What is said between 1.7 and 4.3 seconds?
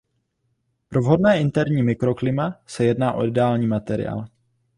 mikroklima se jedná o ideální materiál.